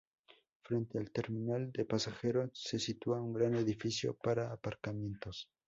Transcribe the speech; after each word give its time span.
Frente 0.63 0.97
al 0.97 1.11
terminal 1.11 1.71
de 1.71 1.85
pasajeros, 1.85 2.49
se 2.55 2.79
sitúa 2.79 3.21
un 3.21 3.33
gran 3.33 3.53
edificio 3.53 4.15
para 4.17 4.51
aparcamientos. 4.51 5.51